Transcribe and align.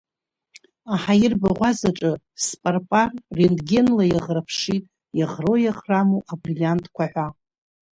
Аҳаирбаӷәазаҿы 0.93 2.11
сыпарпар 2.43 3.09
рентгенла 3.37 4.03
иаӷраԥшит, 4.07 4.83
иаӷроу 5.19 5.57
иаӷраму 5.59 6.25
абриллиантқәа 6.31 7.05
ҳәа. 7.11 7.27